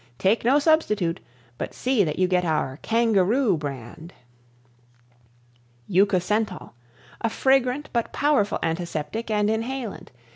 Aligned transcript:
Take 0.17 0.43
no 0.43 0.57
substitute 0.57 1.19
but 1.59 1.75
see 1.75 2.03
that 2.03 2.17
you 2.17 2.27
get 2.27 2.43
our 2.43 2.77
"Kangaroo" 2.77 3.55
Brand. 3.55 4.13
Euca 5.87 6.19
Scentol 6.19 6.71
A 7.23 7.29
fragrant 7.29 7.87
but 7.93 8.11
powerful 8.11 8.57
Antiseptic 8.63 9.29
and 9.29 9.47
Inhalant. 9.47 10.09